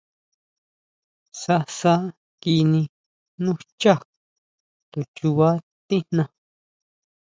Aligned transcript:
Sasa 1.41 1.93
kini 2.41 2.81
nú 3.41 3.51
xchá, 3.61 3.93
to 4.91 4.99
chuba 5.15 5.49
tijna. 5.87 6.23